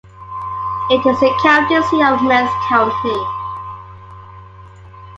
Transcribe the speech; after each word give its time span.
It 0.89 1.05
is 1.05 1.19
the 1.19 1.31
county 1.43 1.75
seat 1.83 2.03
of 2.03 2.23
Meigs 2.23 2.49
County. 2.67 3.19